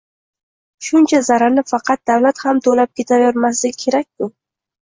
Shuncha 0.85 1.19
zararni 1.27 1.65
faqat 1.73 2.01
davlat 2.13 2.43
ham 2.47 2.63
to‘lab 2.69 2.93
ketavermasligi 3.01 3.81
kerak-ku. 3.85 4.33